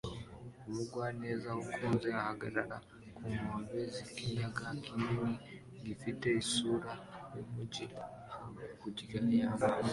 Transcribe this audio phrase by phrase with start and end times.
[0.69, 2.77] Umugwaneza ukuze ahagarara
[3.15, 5.31] ku nkombe z'ikiyaga kinini
[5.85, 6.91] gifite isura
[7.35, 7.85] y'umujyi
[8.33, 9.87] hakurya y'amazi